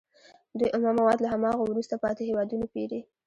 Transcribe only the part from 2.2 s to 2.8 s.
هېوادونو